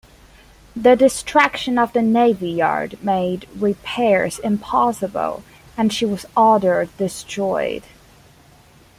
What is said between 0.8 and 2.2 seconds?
destruction of the